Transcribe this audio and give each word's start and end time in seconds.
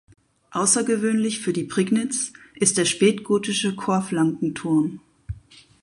Außergewöhnlich 0.49 1.41
für 1.41 1.53
die 1.53 1.65
Prignitz 1.65 2.33
ist 2.55 2.79
der 2.79 2.85
spätgotische 2.85 3.75
Chorflankenturm. 3.75 4.99